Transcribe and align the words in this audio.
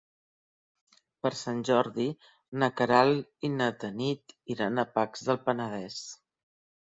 Per 1.25 1.31
Sant 1.41 1.59
Jordi 1.69 2.05
na 2.63 2.69
Queralt 2.79 3.47
i 3.49 3.53
na 3.57 3.67
Tanit 3.83 4.35
iran 4.57 4.85
a 4.85 4.89
Pacs 4.97 5.27
del 5.29 5.39
Penedès. 5.45 6.01